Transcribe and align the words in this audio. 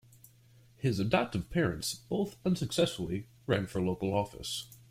His 0.77 0.99
adoptive 0.99 1.51
parents 1.51 1.93
both 1.93 2.35
unsuccessfully 2.43 3.27
ran 3.45 3.67
for 3.67 3.81
local 3.83 4.11
office. 4.15 4.65